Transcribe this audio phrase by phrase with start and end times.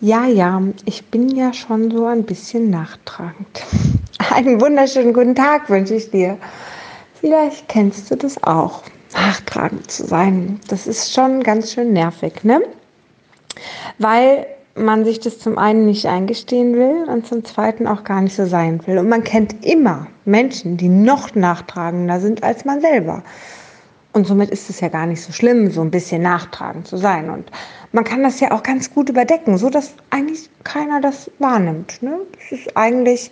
[0.00, 3.64] Ja, ja, ich bin ja schon so ein bisschen nachtragend.
[4.32, 6.38] Einen wunderschönen guten Tag wünsche ich dir.
[7.20, 8.82] Vielleicht kennst du das auch,
[9.12, 10.60] nachtragend zu sein.
[10.68, 12.62] Das ist schon ganz schön nervig, ne?
[13.98, 14.46] Weil
[14.76, 18.46] man sich das zum einen nicht eingestehen will und zum zweiten auch gar nicht so
[18.46, 18.98] sein will.
[18.98, 23.24] Und man kennt immer Menschen, die noch nachtragender sind als man selber.
[24.12, 27.30] Und somit ist es ja gar nicht so schlimm, so ein bisschen nachtragend zu sein.
[27.30, 27.50] Und
[27.92, 32.02] man kann das ja auch ganz gut überdecken, so dass eigentlich keiner das wahrnimmt.
[32.02, 32.18] Ne?
[32.32, 33.30] Das ist eigentlich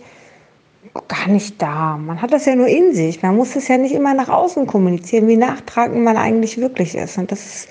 [1.09, 1.97] gar nicht da.
[1.97, 3.23] Man hat das ja nur in sich.
[3.23, 7.19] Man muss es ja nicht immer nach außen kommunizieren, wie nachtragend man eigentlich wirklich ist.
[7.19, 7.69] Und das ist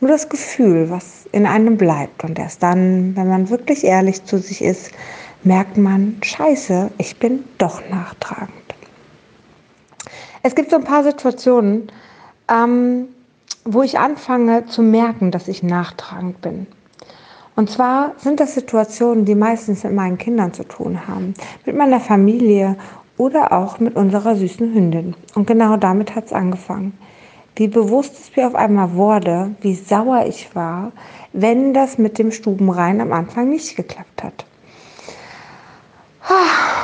[0.00, 2.24] nur das Gefühl, was in einem bleibt.
[2.24, 4.90] Und erst dann, wenn man wirklich ehrlich zu sich ist,
[5.44, 8.52] merkt man, scheiße, ich bin doch nachtragend.
[10.42, 11.90] Es gibt so ein paar Situationen,
[12.50, 13.08] ähm,
[13.64, 16.66] wo ich anfange zu merken, dass ich nachtragend bin.
[17.56, 21.34] Und zwar sind das Situationen, die meistens mit meinen Kindern zu tun haben,
[21.66, 22.76] mit meiner Familie
[23.16, 25.14] oder auch mit unserer süßen Hündin.
[25.34, 26.96] Und genau damit hat es angefangen.
[27.56, 30.92] Wie bewusst es mir auf einmal wurde, wie sauer ich war,
[31.32, 34.44] wenn das mit dem Stubenrein am Anfang nicht geklappt hat.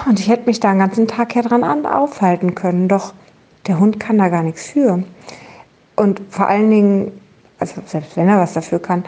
[0.07, 3.15] Und ich hätte mich da den ganzen Tag ja dran aufhalten können, doch
[3.69, 5.05] der Hund kann da gar nichts für.
[5.97, 7.21] Und vor allen Dingen,
[7.59, 9.05] also selbst wenn er was dafür kann,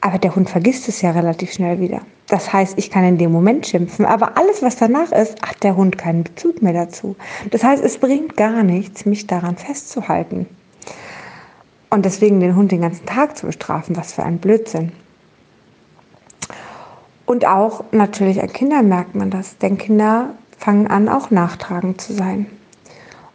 [0.00, 2.00] aber der Hund vergisst es ja relativ schnell wieder.
[2.26, 5.76] Das heißt, ich kann in dem Moment schimpfen, aber alles, was danach ist, hat der
[5.76, 7.14] Hund keinen Bezug mehr dazu.
[7.50, 10.46] Das heißt, es bringt gar nichts, mich daran festzuhalten.
[11.90, 14.92] Und deswegen den Hund den ganzen Tag zu bestrafen, was für ein Blödsinn.
[17.26, 22.12] Und auch natürlich an Kindern merkt man das, denn Kinder fangen an, auch nachtragend zu
[22.12, 22.46] sein.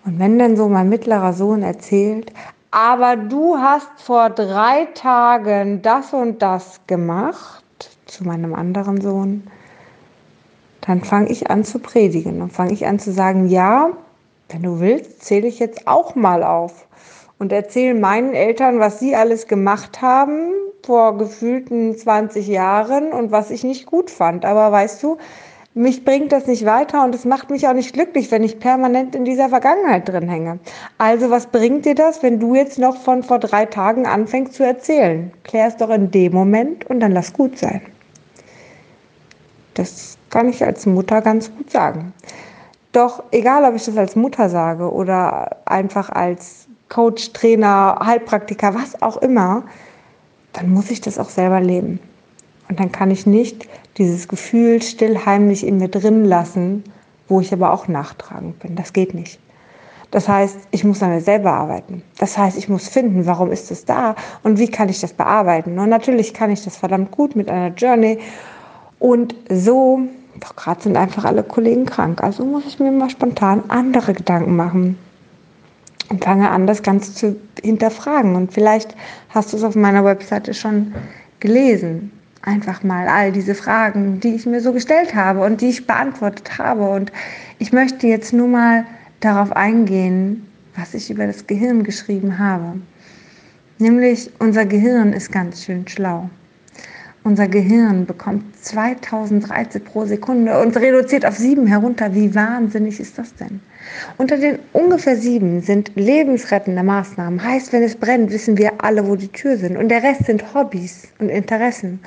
[0.06, 2.32] Und wenn dann so mein mittlerer Sohn erzählt,
[2.72, 7.64] aber du hast vor drei Tagen das und das gemacht
[8.06, 9.48] zu meinem anderen Sohn,
[10.82, 13.92] dann fange ich an zu predigen und fange ich an zu sagen, ja,
[14.50, 16.88] wenn du willst, zähle ich jetzt auch mal auf
[17.40, 20.52] und erzähle meinen Eltern, was sie alles gemacht haben
[20.84, 24.46] vor gefühlten 20 Jahren und was ich nicht gut fand.
[24.46, 25.18] Aber weißt du,
[25.78, 29.16] mich bringt das nicht weiter und es macht mich auch nicht glücklich, wenn ich permanent
[29.16, 30.60] in dieser Vergangenheit drin hänge.
[30.98, 34.64] Also was bringt dir das, wenn du jetzt noch von vor drei Tagen anfängst zu
[34.64, 35.32] erzählen?
[35.44, 37.82] Klär es doch in dem Moment und dann lass gut sein.
[39.76, 42.12] Das kann ich als Mutter ganz gut sagen.
[42.92, 49.00] Doch egal, ob ich das als Mutter sage oder einfach als Coach, Trainer, Heilpraktiker, was
[49.02, 49.64] auch immer,
[50.54, 52.00] dann muss ich das auch selber leben.
[52.70, 53.68] Und dann kann ich nicht
[53.98, 56.84] dieses Gefühl still heimlich in mir drin lassen,
[57.28, 58.76] wo ich aber auch nachtragend bin.
[58.76, 59.40] Das geht nicht.
[60.12, 62.02] Das heißt, ich muss an mir selber arbeiten.
[62.18, 65.78] Das heißt, ich muss finden, warum ist es da und wie kann ich das bearbeiten.
[65.78, 68.20] Und natürlich kann ich das verdammt gut mit einer Journey.
[69.00, 70.00] Und so,
[70.40, 72.24] doch gerade sind einfach alle Kollegen krank.
[72.24, 74.98] Also muss ich mir mal spontan andere Gedanken machen
[76.10, 78.36] und fange an, das Ganze zu hinterfragen.
[78.36, 78.96] Und vielleicht
[79.30, 80.96] hast du es auf meiner Webseite schon
[81.42, 82.17] gelesen
[82.48, 86.58] einfach mal all diese Fragen, die ich mir so gestellt habe und die ich beantwortet
[86.58, 86.90] habe.
[86.90, 87.12] Und
[87.60, 88.86] ich möchte jetzt nur mal
[89.20, 92.80] darauf eingehen, was ich über das Gehirn geschrieben habe.
[93.80, 96.30] Nämlich, unser Gehirn ist ganz schön schlau.
[97.24, 102.16] Unser Gehirn bekommt 2000 Reize pro Sekunde und reduziert auf sieben herunter.
[102.16, 103.60] Wie wahnsinnig ist das denn?
[104.18, 107.44] Unter den ungefähr sieben sind lebensrettende Maßnahmen.
[107.44, 109.76] Heißt, wenn es brennt, wissen wir alle, wo die Tür sind.
[109.76, 112.00] Und der Rest sind Hobbys und Interessen.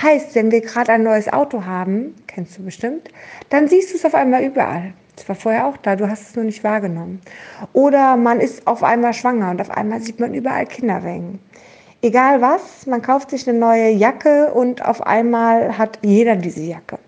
[0.00, 3.08] Heißt, wenn wir gerade ein neues Auto haben, kennst du bestimmt,
[3.48, 4.92] dann siehst du es auf einmal überall.
[5.16, 7.22] Es war vorher auch da, du hast es nur nicht wahrgenommen.
[7.72, 11.38] Oder man ist auf einmal schwanger und auf einmal sieht man überall Kinderwängen.
[12.02, 16.98] Egal was, man kauft sich eine neue Jacke und auf einmal hat jeder diese Jacke.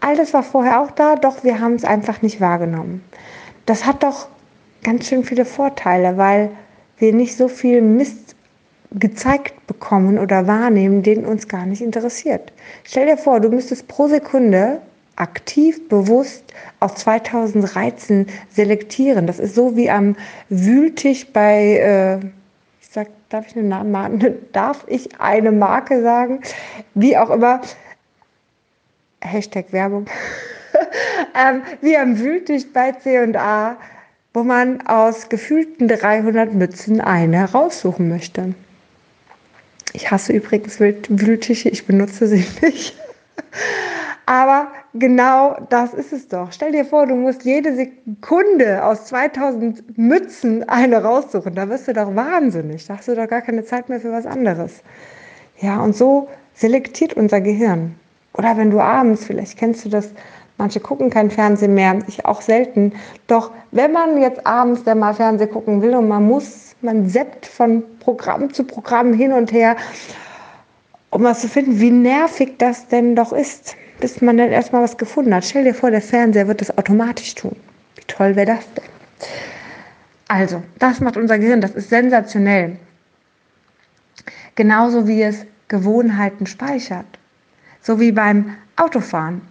[0.00, 3.04] All das war vorher auch da, doch wir haben es einfach nicht wahrgenommen.
[3.66, 4.28] Das hat doch
[4.82, 6.50] ganz schön viele Vorteile, weil
[6.96, 8.23] wir nicht so viel Mist
[8.94, 12.52] gezeigt bekommen oder wahrnehmen, den uns gar nicht interessiert.
[12.84, 14.80] Stell dir vor, du müsstest pro Sekunde
[15.16, 19.26] aktiv, bewusst aus 2000 Reizen selektieren.
[19.26, 20.16] Das ist so wie am
[20.48, 22.26] Wühltisch bei, äh,
[22.80, 26.40] ich sag, darf ich, eine Marke, darf ich eine Marke sagen?
[26.94, 27.60] Wie auch immer.
[29.20, 30.06] Hashtag Werbung.
[31.34, 33.76] ähm, wie am Wühltisch bei C&A,
[34.34, 38.54] wo man aus gefühlten 300 Mützen eine raussuchen möchte.
[39.94, 42.96] Ich hasse übrigens Wühltische, ich benutze sie nicht.
[44.26, 46.50] Aber genau das ist es doch.
[46.50, 51.54] Stell dir vor, du musst jede Sekunde aus 2000 Mützen eine raussuchen.
[51.54, 52.86] Da wirst du doch wahnsinnig.
[52.86, 54.82] Da hast du doch gar keine Zeit mehr für was anderes.
[55.60, 57.94] Ja, und so selektiert unser Gehirn.
[58.32, 60.10] Oder wenn du abends, vielleicht kennst du das,
[60.58, 62.94] manche gucken kein Fernsehen mehr, ich auch selten.
[63.28, 67.46] Doch wenn man jetzt abends dann mal Fernsehen gucken will und man muss, man seppt
[67.46, 69.76] von Programm zu Programm hin und her,
[71.10, 74.96] um mal zu finden, wie nervig das denn doch ist, bis man dann erstmal was
[74.96, 75.44] gefunden hat.
[75.44, 77.56] Stell dir vor, der Fernseher wird das automatisch tun.
[77.96, 78.84] Wie toll wäre das denn?
[80.28, 82.76] Also, das macht unser Gehirn, das ist sensationell.
[84.54, 87.06] Genauso wie es Gewohnheiten speichert.
[87.80, 89.42] So wie beim Autofahren.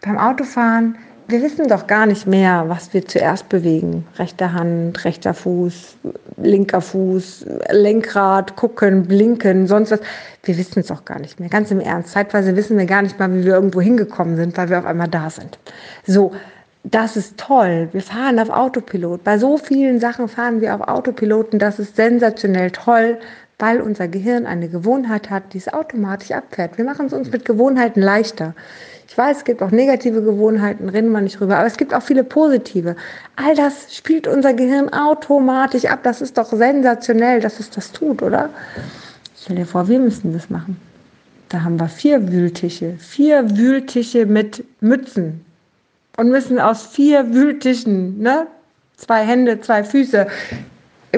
[0.00, 0.96] Beim Autofahren,
[1.28, 4.06] wir wissen doch gar nicht mehr, was wir zuerst bewegen.
[4.16, 5.96] Rechte Hand, rechter Fuß,
[6.38, 10.00] linker Fuß, Lenkrad, gucken, blinken, sonst was.
[10.42, 11.50] Wir wissen es doch gar nicht mehr.
[11.50, 12.12] Ganz im Ernst.
[12.12, 15.08] Zeitweise wissen wir gar nicht mal, wie wir irgendwo hingekommen sind, weil wir auf einmal
[15.08, 15.58] da sind.
[16.06, 16.32] So,
[16.84, 17.90] das ist toll.
[17.92, 19.22] Wir fahren auf Autopilot.
[19.22, 21.58] Bei so vielen Sachen fahren wir auf Autopiloten.
[21.58, 23.18] Das ist sensationell toll,
[23.58, 26.78] weil unser Gehirn eine Gewohnheit hat, die es automatisch abfährt.
[26.78, 28.54] Wir machen es uns mit Gewohnheiten leichter.
[29.08, 32.02] Ich weiß, es gibt auch negative Gewohnheiten, reden wir nicht drüber, aber es gibt auch
[32.02, 32.94] viele positive.
[33.36, 36.00] All das spielt unser Gehirn automatisch ab.
[36.02, 38.50] Das ist doch sensationell, dass es das tut, oder?
[39.40, 40.80] Stell dir vor, wir müssen das machen.
[41.48, 45.44] Da haben wir vier Wühltische, vier Wühltische mit Mützen
[46.18, 48.46] und müssen aus vier Wühltischen, ne,
[48.98, 50.26] zwei Hände, zwei Füße,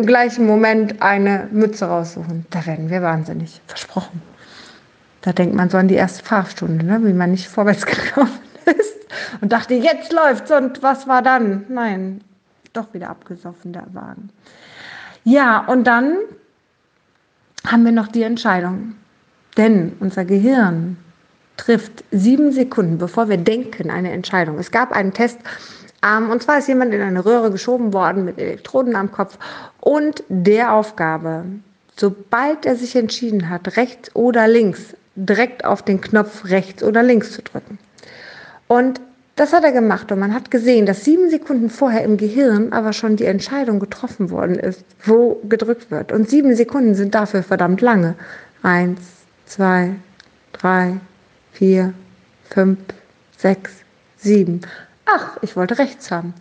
[0.01, 2.47] im gleichen Moment eine Mütze raussuchen.
[2.49, 3.61] Da werden wir wahnsinnig.
[3.67, 4.23] Versprochen.
[5.21, 7.01] Da denkt man so an die erste Fahrstunde, ne?
[7.05, 8.97] wie man nicht vorwärts gekommen ist
[9.43, 11.67] und dachte, jetzt läuft's und was war dann?
[11.69, 12.23] Nein,
[12.73, 14.31] doch wieder abgesoffen, der Wagen.
[15.25, 16.17] Ja, und dann
[17.67, 18.95] haben wir noch die Entscheidung.
[19.59, 20.97] Denn unser Gehirn
[21.59, 24.59] trifft sieben Sekunden, bevor wir denken, eine Entscheidung.
[24.59, 25.41] Es gab einen Test,
[26.07, 29.39] ähm, und zwar ist jemand in eine Röhre geschoben worden mit Elektroden am Kopf
[29.81, 31.45] und der Aufgabe,
[31.97, 37.33] sobald er sich entschieden hat, rechts oder links, direkt auf den Knopf rechts oder links
[37.33, 37.79] zu drücken.
[38.69, 39.01] Und
[39.37, 42.93] das hat er gemacht und man hat gesehen, dass sieben Sekunden vorher im Gehirn aber
[42.93, 46.13] schon die Entscheidung getroffen worden ist, wo gedrückt wird.
[46.13, 48.17] Und sieben Sekunden sind dafür verdammt lange.
[48.63, 49.01] Eins,
[49.47, 49.95] zwei,
[50.53, 50.97] drei,
[51.53, 51.95] vier,
[52.51, 52.79] fünf,
[53.39, 53.73] sechs,
[54.19, 54.61] sieben
[55.15, 56.35] ach, ich wollte rechts haben.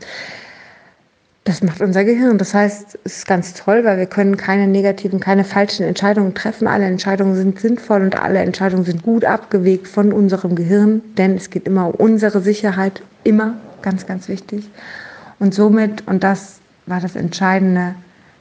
[1.45, 2.37] Das macht unser Gehirn.
[2.37, 6.67] Das heißt, es ist ganz toll, weil wir können keine negativen, keine falschen Entscheidungen treffen.
[6.67, 11.49] Alle Entscheidungen sind sinnvoll und alle Entscheidungen sind gut abgewegt von unserem Gehirn, denn es
[11.49, 14.69] geht immer um unsere Sicherheit, immer ganz, ganz wichtig.
[15.39, 17.95] Und somit, und das war das Entscheidende,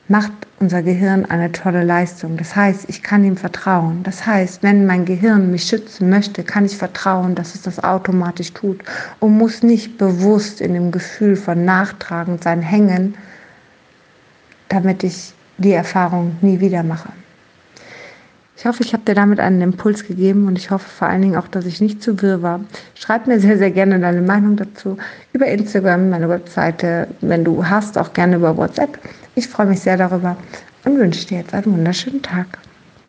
[0.09, 2.37] macht unser Gehirn eine tolle Leistung.
[2.37, 4.03] Das heißt, ich kann ihm vertrauen.
[4.03, 8.53] Das heißt, wenn mein Gehirn mich schützen möchte, kann ich vertrauen, dass es das automatisch
[8.55, 8.81] tut
[9.21, 13.15] und muss nicht bewusst in dem Gefühl von nachtragend sein hängen,
[14.69, 17.11] damit ich die Erfahrung nie wieder mache.
[18.57, 21.37] Ich hoffe, ich habe dir damit einen Impuls gegeben und ich hoffe vor allen Dingen
[21.37, 22.59] auch, dass ich nicht zu wirr war.
[22.97, 24.97] Schreib mir sehr, sehr gerne deine Meinung dazu
[25.33, 28.99] über Instagram, meine Webseite, wenn du hast, auch gerne über WhatsApp.
[29.39, 30.37] Ich freue mich sehr darüber
[30.85, 32.59] und wünsche dir jetzt einen wunderschönen Tag.